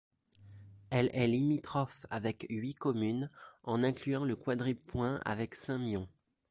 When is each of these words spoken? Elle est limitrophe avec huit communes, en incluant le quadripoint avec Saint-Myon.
Elle 0.89 1.11
est 1.13 1.27
limitrophe 1.27 2.07
avec 2.09 2.47
huit 2.49 2.73
communes, 2.73 3.29
en 3.61 3.83
incluant 3.83 4.25
le 4.25 4.35
quadripoint 4.35 5.19
avec 5.25 5.53
Saint-Myon. 5.53 6.09